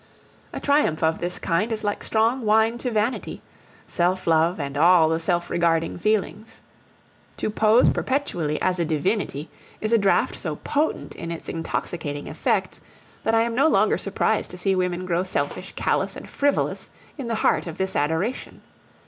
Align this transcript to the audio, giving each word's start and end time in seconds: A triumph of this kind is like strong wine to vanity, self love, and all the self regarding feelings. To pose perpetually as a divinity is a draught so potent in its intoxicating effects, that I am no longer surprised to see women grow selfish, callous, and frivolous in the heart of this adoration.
A 0.51 0.59
triumph 0.59 1.03
of 1.03 1.19
this 1.19 1.37
kind 1.37 1.71
is 1.71 1.83
like 1.83 2.03
strong 2.03 2.43
wine 2.43 2.79
to 2.79 2.89
vanity, 2.89 3.43
self 3.85 4.25
love, 4.25 4.59
and 4.59 4.75
all 4.75 5.09
the 5.09 5.19
self 5.19 5.47
regarding 5.51 5.99
feelings. 5.99 6.61
To 7.37 7.51
pose 7.51 7.87
perpetually 7.87 8.59
as 8.63 8.79
a 8.79 8.83
divinity 8.83 9.51
is 9.79 9.91
a 9.93 9.99
draught 9.99 10.33
so 10.33 10.55
potent 10.55 11.13
in 11.15 11.29
its 11.29 11.47
intoxicating 11.49 12.25
effects, 12.25 12.81
that 13.23 13.35
I 13.35 13.43
am 13.43 13.53
no 13.53 13.67
longer 13.67 13.99
surprised 13.99 14.49
to 14.49 14.57
see 14.57 14.73
women 14.75 15.05
grow 15.05 15.21
selfish, 15.23 15.73
callous, 15.75 16.15
and 16.15 16.27
frivolous 16.27 16.89
in 17.19 17.27
the 17.27 17.35
heart 17.35 17.67
of 17.67 17.77
this 17.77 17.95
adoration. 17.95 18.63